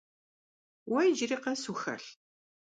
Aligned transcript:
Vue 0.89 1.03
yicıri 1.09 1.37
khes 1.43 1.61
vuxelh? 1.69 2.09